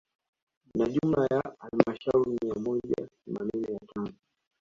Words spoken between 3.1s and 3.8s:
themanini na